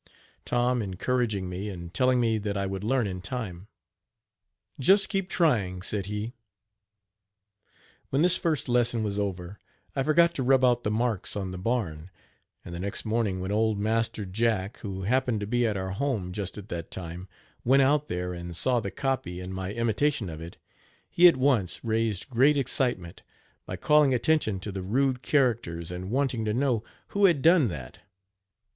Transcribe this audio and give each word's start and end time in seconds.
Tom 0.45 0.81
encouraging 0.81 1.47
me 1.47 1.69
and 1.69 1.93
telling 1.93 2.19
me 2.19 2.39
that 2.39 2.57
I 2.57 2.65
would 2.65 2.83
learn 2.83 3.05
in 3.05 3.21
time. 3.21 3.67
"Just 4.79 5.09
keep 5.09 5.29
trying," 5.29 5.83
said 5.83 6.07
he. 6.07 6.33
When 8.09 8.23
this 8.23 8.35
first 8.35 8.67
lesson 8.67 9.03
was 9.03 9.19
over, 9.19 9.59
I 9.95 10.01
forgot 10.01 10.33
to 10.33 10.41
rub 10.41 10.65
out 10.65 10.81
the 10.83 10.89
marks 10.89 11.35
on 11.35 11.51
the 11.51 11.59
barn, 11.59 12.09
and 12.65 12.73
the 12.73 12.79
next 12.79 13.05
morning 13.05 13.41
when 13.41 13.51
Old 13.51 13.77
Master 13.77 14.25
Jack, 14.25 14.77
who 14.77 15.03
happened 15.03 15.39
to 15.41 15.45
be 15.45 15.67
at 15.67 15.77
our 15.77 15.91
home 15.91 16.33
just 16.33 16.57
at 16.57 16.69
that 16.69 16.89
time, 16.89 17.27
went 17.63 17.83
out 17.83 18.07
there 18.07 18.33
and 18.33 18.55
saw 18.55 18.79
the 18.79 18.89
copy 18.89 19.39
and 19.39 19.53
my 19.53 19.71
imitation 19.71 20.29
of 20.29 20.41
it, 20.41 20.57
he 21.11 21.27
at 21.27 21.37
once 21.37 21.83
raised 21.85 22.27
great 22.27 22.57
excitement 22.57 23.21
by 23.67 23.75
calling 23.75 24.15
attention 24.15 24.59
to 24.61 24.71
the 24.71 24.81
rude 24.81 25.21
characters 25.21 25.91
and 25.91 26.09
wanting 26.09 26.43
to 26.43 26.55
know 26.55 26.83
who 27.09 27.25
had 27.25 27.43
done 27.43 27.67
that. 27.67 27.99